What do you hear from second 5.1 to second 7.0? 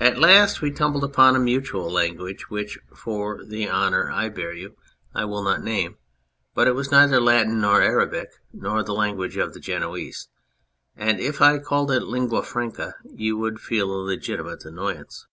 244 The Hunter 1 will not name; but it was